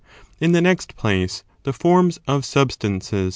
In 0.39 0.51
the 0.51 0.61
next 0.61 0.95
place, 0.95 1.43
the 1.61 1.71
forms 1.73 2.17
of 2.27 2.43
substances 2.43 3.19
^re 3.19 3.29
4. 3.29 3.29